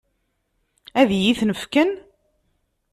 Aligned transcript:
Ad 0.99 1.09
iyi-ten-fken? 1.17 1.91